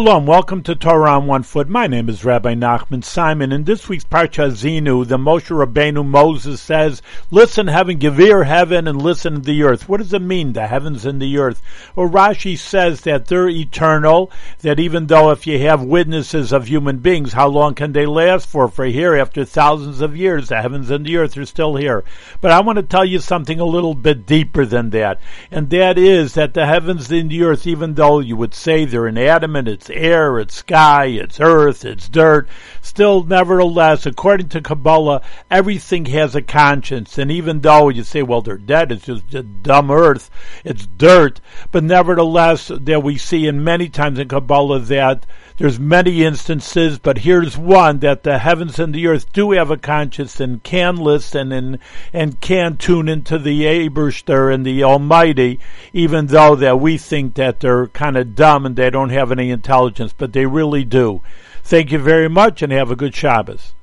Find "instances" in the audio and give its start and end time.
46.24-46.98